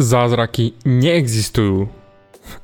[0.00, 1.92] Zázraky neexistujú.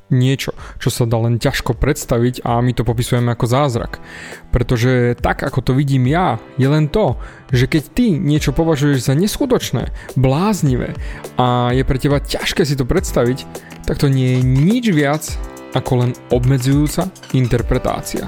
[0.09, 4.01] Niečo, čo sa dá len ťažko predstaviť a my to popisujeme ako zázrak.
[4.49, 7.13] Pretože tak, ako to vidím ja, je len to,
[7.53, 10.97] že keď ty niečo považuješ za neskutočné, bláznivé
[11.37, 13.45] a je pre teba ťažké si to predstaviť,
[13.85, 15.23] tak to nie je nič viac
[15.77, 17.05] ako len obmedzujúca
[17.37, 18.25] interpretácia.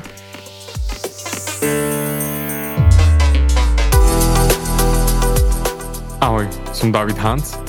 [6.21, 6.45] Ahoj,
[6.77, 7.68] som David Hans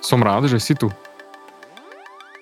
[0.00, 0.88] Som rád, že si tu.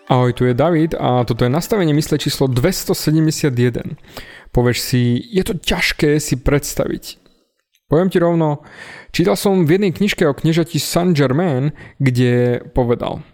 [0.06, 3.98] Ahoj, tu je David a toto je nastavenie mysle číslo 271.
[4.54, 7.18] Povieš si, je to ťažké si predstaviť.
[7.90, 8.62] Poviem ti rovno,
[9.10, 13.26] čítal som v jednej knižke o kniežati Saint Germain, kde povedal,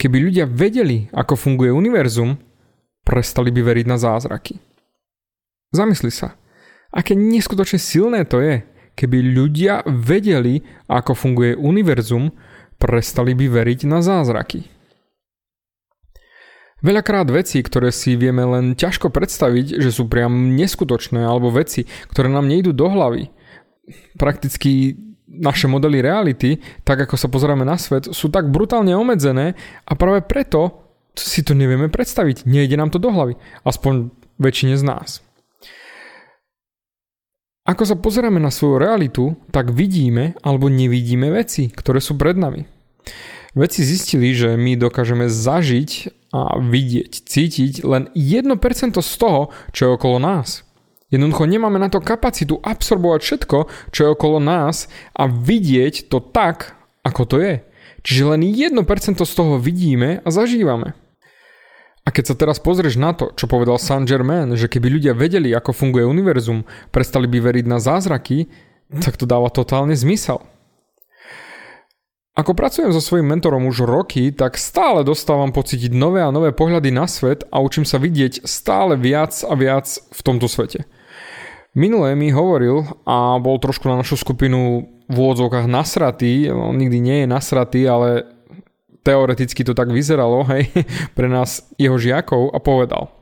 [0.00, 2.40] keby ľudia vedeli, ako funguje univerzum,
[3.04, 4.56] prestali by veriť na zázraky.
[5.70, 6.34] Zamysli sa,
[6.90, 8.64] aké neskutočne silné to je,
[8.96, 12.32] keby ľudia vedeli, ako funguje univerzum,
[12.86, 14.70] prestali by veriť na zázraky.
[16.86, 22.30] Veľakrát veci, ktoré si vieme len ťažko predstaviť, že sú priam neskutočné, alebo veci, ktoré
[22.30, 23.32] nám nejdú do hlavy.
[24.14, 24.94] Prakticky
[25.26, 30.22] naše modely reality, tak ako sa pozeráme na svet, sú tak brutálne obmedzené a práve
[30.22, 30.86] preto
[31.18, 32.46] si to nevieme predstaviť.
[32.46, 33.34] Nejde nám to do hlavy.
[33.66, 35.08] Aspoň väčšine z nás.
[37.66, 42.75] Ako sa pozeráme na svoju realitu, tak vidíme alebo nevidíme veci, ktoré sú pred nami.
[43.56, 48.60] Vedci zistili, že my dokážeme zažiť a vidieť, cítiť len 1%
[49.00, 50.60] z toho, čo je okolo nás.
[51.08, 53.58] Jednoducho nemáme na to kapacitu absorbovať všetko,
[53.96, 57.54] čo je okolo nás a vidieť to tak, ako to je.
[58.04, 58.76] Čiže len 1%
[59.24, 60.92] z toho vidíme a zažívame.
[62.04, 65.56] A keď sa teraz pozrieš na to, čo povedal Saint Germain, že keby ľudia vedeli,
[65.56, 68.52] ako funguje univerzum, prestali by veriť na zázraky,
[69.00, 70.44] tak to dáva totálne zmysel.
[72.36, 76.92] Ako pracujem so svojím mentorom už roky, tak stále dostávam pocítiť nové a nové pohľady
[76.92, 80.84] na svet a učím sa vidieť stále viac a viac v tomto svete.
[81.72, 87.16] Minulé mi hovoril a bol trošku na našu skupinu v úvodzovkách nasratý, on nikdy nie
[87.24, 88.28] je nasratý, ale
[89.00, 90.68] teoreticky to tak vyzeralo, hej,
[91.16, 93.16] pre nás jeho žiakov a povedal.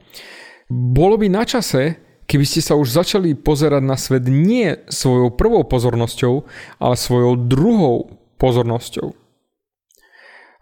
[0.67, 5.63] Bolo by na čase, keby ste sa už začali pozerať na svet nie svojou prvou
[5.63, 6.35] pozornosťou,
[6.83, 9.25] ale svojou druhou pozornosťou.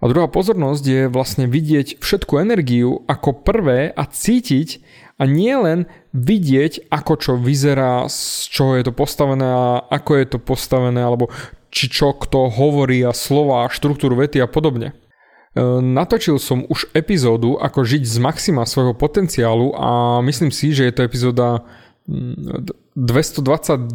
[0.03, 4.83] A druhá pozornosť je vlastne vidieť všetku energiu ako prvé a cítiť
[5.19, 10.27] a nie len vidieť, ako čo vyzerá, z čoho je to postavené a ako je
[10.27, 11.31] to postavené, alebo
[11.71, 14.91] či čo kto hovorí a slova, štruktúru vety a podobne.
[14.91, 20.91] E, natočil som už epizódu ako žiť z maxima svojho potenciálu a myslím si, že
[20.91, 21.63] je to epizóda
[22.11, 23.87] 222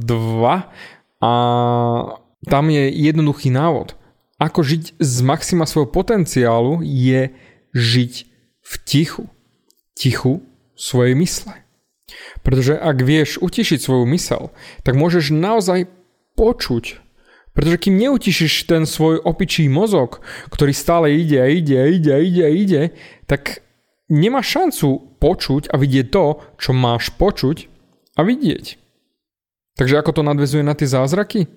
[1.19, 1.33] a
[2.45, 3.97] tam je jednoduchý návod.
[4.37, 7.33] Ako žiť z maxima svojho potenciálu je
[7.73, 8.13] žiť
[8.61, 9.25] v tichu.
[9.97, 10.45] Tichu
[10.77, 11.65] svojej mysle.
[12.45, 14.53] Pretože ak vieš utišiť svoju mysel,
[14.85, 15.89] tak môžeš naozaj
[16.37, 17.07] počuť
[17.57, 20.21] pretože kým neutišíš ten svoj opičí mozog,
[20.53, 22.81] ktorý stále ide a ide a ide a ide a ide,
[23.25, 23.65] tak
[24.13, 27.65] nemáš šancu počuť a vidieť to, čo máš počuť
[28.13, 28.77] a vidieť.
[29.73, 31.49] Takže ako to nadvezuje na tie zázraky?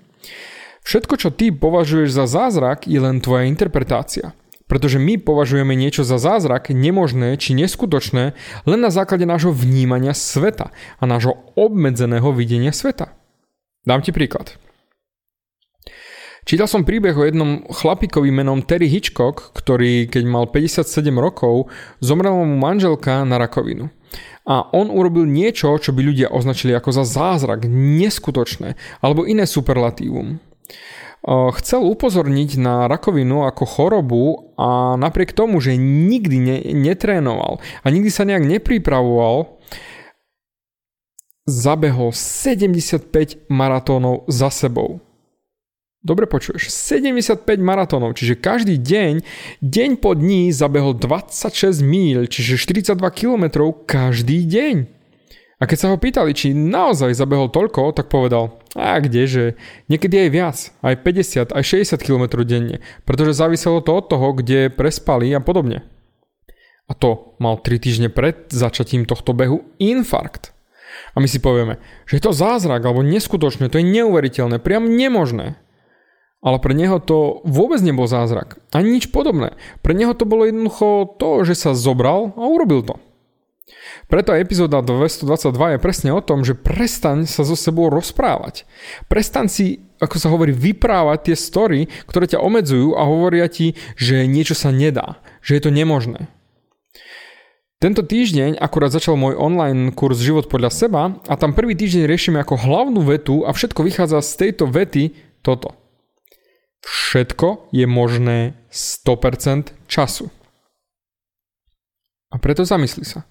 [0.91, 4.35] Všetko, čo ty považuješ za zázrak, je len tvoja interpretácia.
[4.67, 8.35] Pretože my považujeme niečo za zázrak, nemožné či neskutočné
[8.67, 13.15] len na základe nášho vnímania sveta a nášho obmedzeného videnia sveta.
[13.87, 14.59] Dám ti príklad.
[16.43, 21.71] Čítal som príbeh o jednom chlapikovi menom Terry Hitchcock, ktorý keď mal 57 rokov,
[22.03, 23.95] zomrela mu manželka na rakovinu.
[24.43, 30.50] A on urobil niečo, čo by ľudia označili ako za zázrak, neskutočné, alebo iné superlatívum.
[31.21, 38.09] Chcel upozorniť na rakovinu ako chorobu a napriek tomu, že nikdy ne, netrénoval a nikdy
[38.09, 39.61] sa nejak nepripravoval,
[41.45, 45.05] zabehol 75 maratónov za sebou.
[46.01, 49.21] Dobre počuješ, 75 maratónov, čiže každý deň,
[49.61, 53.45] deň po dní zabehol 26 míľ, čiže 42 km
[53.85, 55.00] každý deň.
[55.61, 59.61] A keď sa ho pýtali, či naozaj zabehol toľko, tak povedal, a kdeže,
[59.93, 64.73] niekedy aj viac, aj 50, aj 60 km denne, pretože záviselo to od toho, kde
[64.73, 65.85] prespali a podobne.
[66.89, 70.57] A to mal 3 týždne pred začatím tohto behu infarkt.
[71.13, 71.77] A my si povieme,
[72.09, 75.61] že je to zázrak alebo neskutočné, to je neuveriteľné, priam nemožné.
[76.41, 78.65] Ale pre neho to vôbec nebol zázrak.
[78.73, 79.61] Ani nič podobné.
[79.85, 82.97] Pre neho to bolo jednoducho to, že sa zobral a urobil to.
[84.11, 88.67] Preto epizóda 222 je presne o tom, že prestaň sa so sebou rozprávať.
[89.07, 89.67] Prestaň si,
[90.03, 91.81] ako sa hovorí, vyprávať tie story,
[92.11, 96.27] ktoré ťa omedzujú a hovoria ti, že niečo sa nedá, že je to nemožné.
[97.81, 102.37] Tento týždeň akurát začal môj online kurz Život podľa seba a tam prvý týždeň riešime
[102.45, 105.73] ako hlavnú vetu a všetko vychádza z tejto vety toto.
[106.85, 110.29] Všetko je možné 100% času.
[112.29, 113.25] A preto zamysli sa.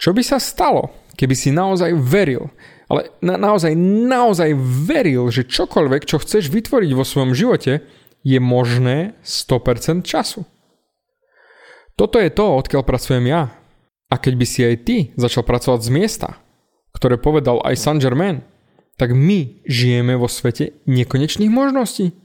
[0.00, 0.88] Čo by sa stalo,
[1.20, 2.48] keby si naozaj veril,
[2.88, 3.76] ale na, naozaj,
[4.08, 4.56] naozaj
[4.88, 7.84] veril, že čokoľvek, čo chceš vytvoriť vo svojom živote,
[8.24, 10.48] je možné 100% času.
[11.94, 13.52] Toto je to, odkiaľ pracujem ja.
[14.10, 16.28] A keď by si aj ty začal pracovať z miesta,
[16.96, 18.42] ktoré povedal aj Saint Germain,
[18.96, 22.16] tak my žijeme vo svete nekonečných možností.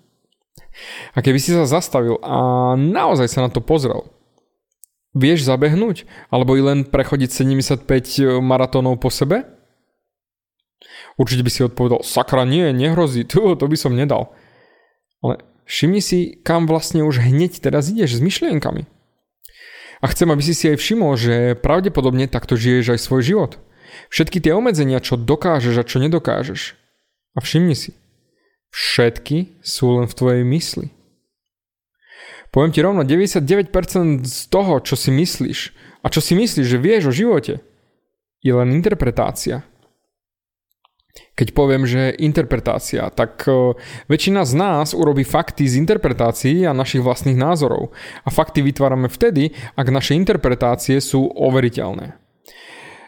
[1.15, 4.14] A keby si sa zastavil a naozaj sa na to pozrel,
[5.15, 6.03] vieš zabehnúť?
[6.29, 9.47] Alebo i len prechodiť 75 maratónov po sebe?
[11.15, 14.35] Určite by si odpovedal, sakra nie, nehrozí, to, to by som nedal.
[15.23, 18.83] Ale všimni si, kam vlastne už hneď teraz ideš s myšlienkami.
[20.03, 23.51] A chcem, aby si si aj všimol, že pravdepodobne takto žiješ aj svoj život.
[24.11, 26.75] Všetky tie obmedzenia, čo dokážeš a čo nedokážeš.
[27.35, 27.95] A všimni si,
[28.75, 30.91] Všetky sú len v tvojej mysli.
[32.55, 35.59] Poviem ti rovno, 99% z toho, čo si myslíš
[35.99, 37.59] a čo si myslíš, že vieš o živote,
[38.39, 39.67] je len interpretácia.
[41.35, 43.75] Keď poviem, že interpretácia, tak e,
[44.07, 47.91] väčšina z nás urobí fakty z interpretácií a našich vlastných názorov.
[48.23, 52.15] A fakty vytvárame vtedy, ak naše interpretácie sú overiteľné.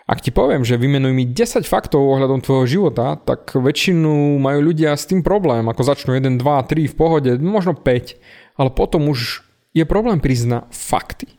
[0.08, 4.96] Ak ti poviem, že vymenuj mi 10 faktov ohľadom tvojho života, tak väčšinu majú ľudia
[4.96, 8.16] s tým problém, ako začnú 1, 2, 3 v pohode, možno 5,
[8.58, 11.38] ale potom už je problém prizna fakty.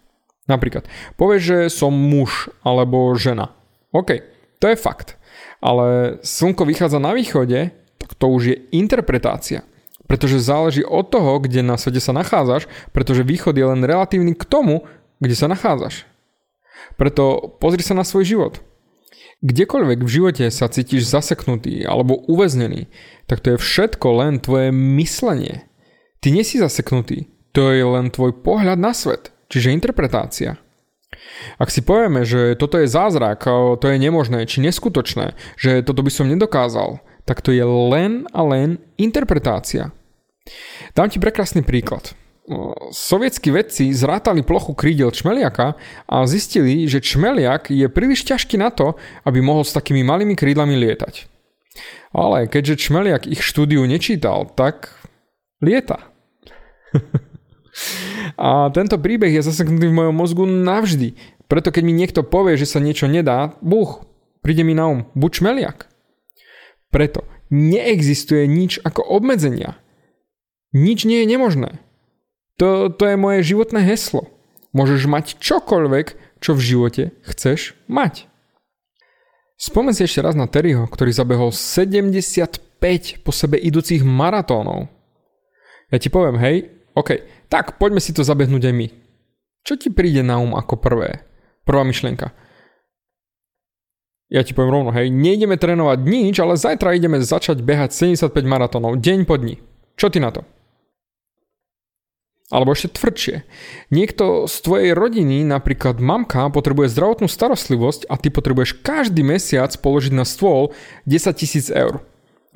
[0.49, 0.88] Napríklad,
[1.20, 3.53] povieš, že som muž alebo žena.
[3.93, 4.25] OK,
[4.62, 5.20] to je fakt.
[5.61, 9.67] Ale slnko vychádza na východe, tak to už je interpretácia.
[10.09, 12.65] Pretože záleží od toho, kde na svete sa nachádzaš,
[12.97, 14.88] pretože východ je len relatívny k tomu,
[15.21, 16.09] kde sa nachádzaš.
[16.97, 18.55] Preto pozri sa na svoj život.
[19.44, 22.91] Kdekoľvek v živote sa cítiš zaseknutý alebo uväznený,
[23.29, 25.68] tak to je všetko len tvoje myslenie.
[26.19, 30.59] Ty nie si zaseknutý, to je len tvoj pohľad na svet, čiže interpretácia.
[31.56, 33.47] Ak si povieme, že toto je zázrak,
[33.79, 38.41] to je nemožné či neskutočné, že toto by som nedokázal, tak to je len a
[38.44, 39.94] len interpretácia.
[40.97, 42.17] Dám ti prekrásny príklad
[42.91, 45.76] sovietskí vedci zrátali plochu krídel čmeliaka
[46.09, 48.97] a zistili, že čmeliak je príliš ťažký na to,
[49.29, 51.28] aby mohol s takými malými krídlami lietať.
[52.16, 54.97] Ale keďže čmeliak ich štúdiu nečítal, tak
[55.61, 56.09] lieta.
[58.38, 61.14] A tento príbeh je zaseknutý v mojom mozgu navždy.
[61.49, 64.04] Preto keď mi niekto povie, že sa niečo nedá, buch,
[64.45, 65.78] príde mi na um, buď čmeliak.
[66.92, 69.80] Preto neexistuje nič ako obmedzenia.
[70.76, 71.71] Nič nie je nemožné.
[72.61, 74.28] To, to je moje životné heslo.
[74.76, 78.28] Môžeš mať čokoľvek, čo v živote chceš mať.
[79.59, 82.78] Spomen si ešte raz na Terryho, ktorý zabehol 75
[83.26, 84.87] po sebe idúcich maratónov.
[85.90, 88.87] Ja ti poviem, hej, OK, tak poďme si to zabehnúť aj my.
[89.62, 91.23] Čo ti príde na um ako prvé?
[91.62, 92.35] Prvá myšlienka.
[94.28, 99.00] Ja ti poviem rovno, hej, nejdeme trénovať nič, ale zajtra ideme začať behať 75 maratónov,
[99.00, 99.62] deň po dni.
[99.97, 100.45] Čo ty na to?
[102.49, 103.45] Alebo ešte tvrdšie.
[103.93, 110.12] Niekto z tvojej rodiny, napríklad mamka, potrebuje zdravotnú starostlivosť a ty potrebuješ každý mesiac položiť
[110.17, 110.73] na stôl
[111.05, 112.00] 10 tisíc eur,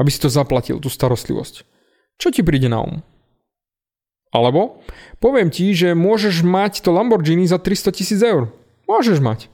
[0.00, 1.68] aby si to zaplatil, tú starostlivosť.
[2.16, 3.04] Čo ti príde na um?
[4.32, 4.80] Alebo
[5.20, 8.48] poviem ti, že môžeš mať to Lamborghini za 300 tisíc eur.
[8.88, 9.52] Môžeš mať.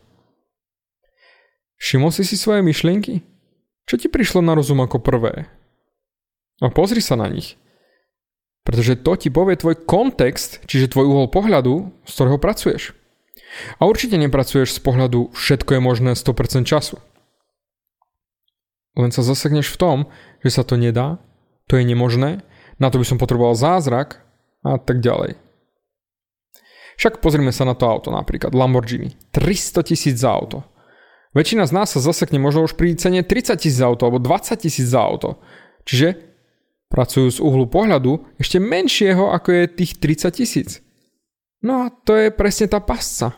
[1.83, 3.27] Všimol si si svoje myšlienky?
[3.91, 5.51] Čo ti prišlo na rozum ako prvé?
[6.63, 7.59] A pozri sa na nich.
[8.67, 12.93] Pretože to ti povie tvoj kontext, čiže tvoj uhol pohľadu, z ktorého pracuješ.
[13.81, 17.01] A určite nepracuješ z pohľadu všetko je možné 100% času.
[18.99, 19.99] Len sa zasekneš v tom,
[20.43, 21.23] že sa to nedá,
[21.71, 22.43] to je nemožné,
[22.77, 24.21] na to by som potreboval zázrak
[24.65, 25.39] a tak ďalej.
[26.99, 29.15] Však pozrime sa na to auto napríklad, Lamborghini.
[29.31, 30.67] 300 tisíc za auto.
[31.37, 34.59] Väčšina z nás sa zasekne možno už pri cene 30 tisíc za auto alebo 20
[34.59, 35.39] tisíc za auto.
[35.87, 36.29] Čiže
[36.89, 40.81] Pracujú z uhlu pohľadu ešte menšieho ako je tých 30 tisíc.
[41.61, 43.37] No a to je presne tá pasca.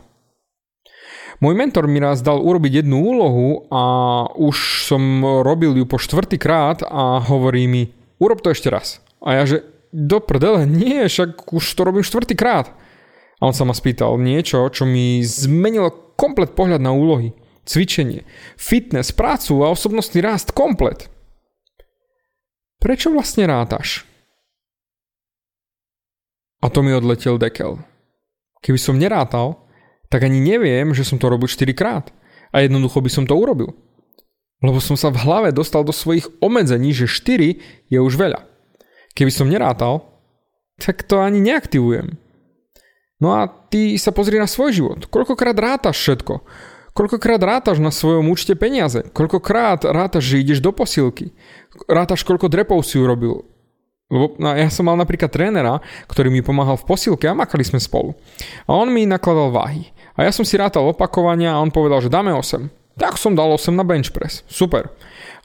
[1.43, 3.83] Môj mentor mi raz dal urobiť jednu úlohu a
[4.39, 9.03] už som robil ju po štvrtýkrát a hovorí mi, urob to ešte raz.
[9.19, 12.71] A ja že, do prdele, nie, však už to robím štvrtýkrát.
[13.41, 17.35] A on sa ma spýtal niečo, čo mi zmenilo komplet pohľad na úlohy.
[17.61, 18.25] Cvičenie,
[18.57, 21.09] fitness, prácu a osobnostný rast komplet.
[22.81, 24.05] Prečo vlastne rátaš?
[26.61, 27.81] A to mi odletel dekel.
[28.61, 29.65] Keby som nerátal,
[30.09, 32.13] tak ani neviem, že som to robil 4 krát.
[32.53, 33.73] A jednoducho by som to urobil.
[34.61, 38.50] Lebo som sa v hlave dostal do svojich obmedzení, že 4 je už veľa.
[39.11, 40.07] Keby som nerátal,
[40.79, 42.17] tak to ani neaktivujem.
[43.21, 44.99] No a ty sa pozri na svoj život.
[45.05, 46.41] Koľkokrát rátaš všetko?
[46.91, 49.05] Koľkokrát rátaš na svojom účte peniaze?
[49.13, 51.31] Koľkokrát rátaš, že ideš do posilky?
[51.87, 53.45] Rátaš, koľko drepov si urobil?
[54.11, 55.79] Lebo no, ja som mal napríklad trénera,
[56.11, 58.11] ktorý mi pomáhal v posilke a makali sme spolu.
[58.67, 59.87] A on mi nakladal váhy.
[60.19, 62.99] A ja som si rátal opakovania a on povedal, že dáme 8.
[62.99, 64.43] Tak som dal 8 na bench press.
[64.51, 64.91] Super.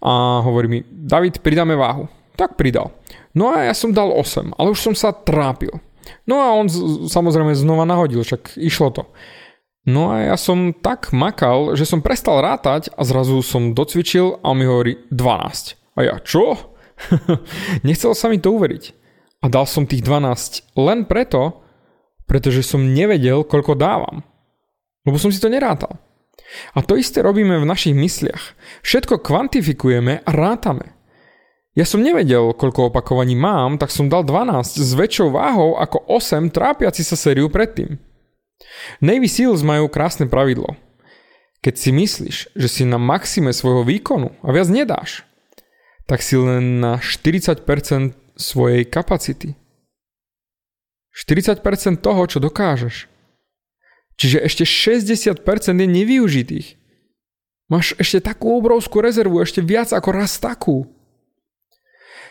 [0.02, 2.10] A hovorí mi, David, pridáme váhu.
[2.36, 2.92] Tak pridal.
[3.32, 5.72] No a ja som dal 8, ale už som sa trápil.
[6.28, 6.70] No a on
[7.08, 9.02] samozrejme znova nahodil, však išlo to.
[9.86, 14.50] No a ja som tak makal, že som prestal rátať a zrazu som docvičil a
[14.50, 15.78] on mi hovorí 12.
[15.94, 16.74] A ja, čo?
[17.86, 18.84] Nechcel sa mi to uveriť.
[19.44, 21.62] A dal som tých 12 len preto,
[22.26, 24.26] pretože som nevedel, koľko dávam.
[25.06, 26.02] Lebo som si to nerátal.
[26.74, 28.58] A to isté robíme v našich mysliach.
[28.82, 30.95] Všetko kvantifikujeme a rátame.
[31.76, 36.48] Ja som nevedel, koľko opakovaní mám, tak som dal 12 s väčšou váhou ako 8
[36.48, 38.00] trápiaci sa sériu predtým.
[39.04, 40.72] Navy Seals majú krásne pravidlo.
[41.60, 45.28] Keď si myslíš, že si na maxime svojho výkonu a viac nedáš,
[46.08, 47.60] tak si len na 40%
[48.40, 49.52] svojej kapacity.
[51.12, 53.04] 40% toho, čo dokážeš.
[54.16, 55.44] Čiže ešte 60%
[55.76, 56.68] je nevyužitých.
[57.68, 60.95] Máš ešte takú obrovskú rezervu, ešte viac ako raz takú.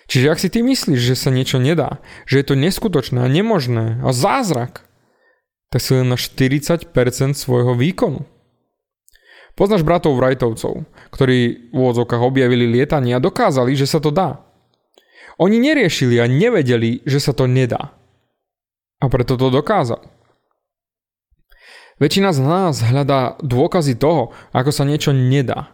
[0.06, 1.98] Čiže ak si ty myslíš, že sa niečo nedá,
[2.30, 4.86] že je to neskutočné a nemožné a zázrak,
[5.74, 6.94] tak si len na 40%
[7.34, 8.24] svojho výkonu.
[9.56, 10.84] Poznáš bratov Wrightovcov,
[11.16, 14.44] ktorí v úvodzovkách objavili lietanie a dokázali, že sa to dá.
[15.40, 17.96] Oni neriešili a nevedeli, že sa to nedá.
[19.00, 20.08] A preto to dokázali.
[21.96, 25.72] Väčšina z nás hľadá dôkazy toho, ako sa niečo nedá.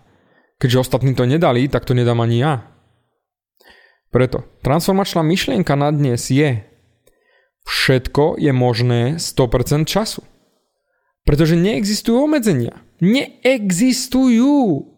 [0.61, 2.70] Keďže ostatní to nedali, tak to nedám ani ja.
[4.11, 6.67] Preto transformačná myšlienka na dnes je,
[7.65, 10.25] Všetko je možné 100% času.
[11.21, 12.81] Pretože neexistujú obmedzenia.
[13.01, 14.89] Neexistujú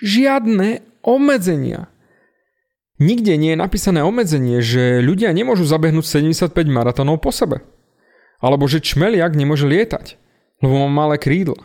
[0.00, 1.92] žiadne obmedzenia.
[2.96, 7.60] Nikde nie je napísané obmedzenie, že ľudia nemôžu zabehnúť 75 maratónov po sebe.
[8.42, 10.16] Alebo že čmeliak nemôže lietať,
[10.64, 11.60] lebo má malé krídla.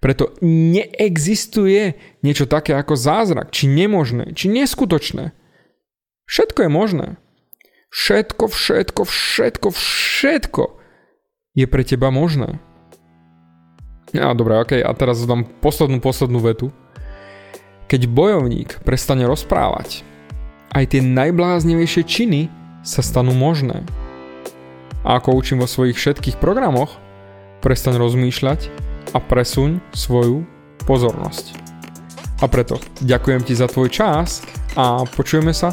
[0.00, 5.35] Preto neexistuje niečo také ako zázrak, či nemožné, či neskutočné.
[6.26, 7.06] Všetko je možné.
[7.94, 10.64] Všetko, všetko, všetko, všetko
[11.54, 12.58] je pre teba možné.
[14.12, 16.74] Ja, dobre, ok, a teraz dám poslednú, poslednú vetu.
[17.86, 20.02] Keď bojovník prestane rozprávať,
[20.74, 22.50] aj tie najbláznivejšie činy
[22.82, 23.86] sa stanú možné.
[25.06, 26.98] A ako učím vo svojich všetkých programoch,
[27.62, 28.68] prestaň rozmýšľať
[29.14, 30.42] a presuň svoju
[30.84, 31.54] pozornosť.
[32.42, 34.44] A preto ďakujem ti za tvoj čas
[34.76, 35.72] a počujeme sa